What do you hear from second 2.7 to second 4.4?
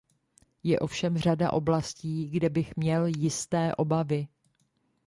měl jisté obavy.